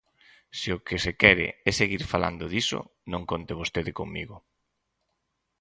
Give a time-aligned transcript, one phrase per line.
[0.59, 2.79] Se o que se quere é seguir falando diso,
[3.11, 4.35] non conte vostede comigo.